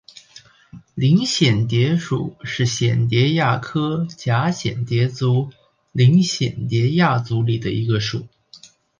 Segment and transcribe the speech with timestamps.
[0.95, 5.51] 林蚬蝶属是蚬蝶亚科蛱蚬蝶族
[5.91, 8.27] 林蚬蝶亚族里的一个属。